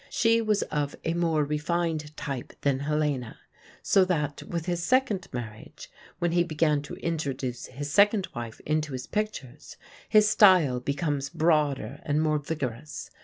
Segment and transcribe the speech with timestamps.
[0.09, 3.37] She was of a more refined type than Helena;
[3.83, 8.93] so that, with his second marriage, when he began to introduce his second wife into
[8.93, 9.77] his pictures,
[10.09, 13.11] his style becomes broader and more vigorous.